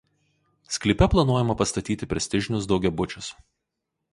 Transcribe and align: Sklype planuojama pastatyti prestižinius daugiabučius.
Sklype 0.77 1.07
planuojama 1.15 1.55
pastatyti 1.59 2.09
prestižinius 2.15 2.69
daugiabučius. 2.73 3.29